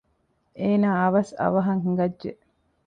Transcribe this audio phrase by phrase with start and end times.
[0.59, 2.31] އޭނާ އަވަސް އަވަހަށް ހިނގައްޖެ